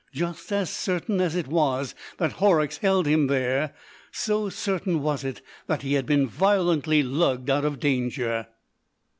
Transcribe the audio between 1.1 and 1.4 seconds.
as